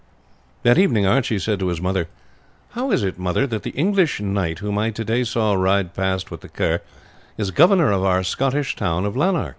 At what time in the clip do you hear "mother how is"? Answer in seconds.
1.79-3.03